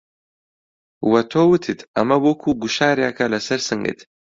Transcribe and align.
وە 1.11 1.21
تۆ 1.31 1.41
وتت 1.51 1.79
ئەمە 1.95 2.17
وەکوو 2.25 2.59
گوشارێکه 2.61 3.25
لەسەر 3.33 3.59
سنگت 3.67 3.99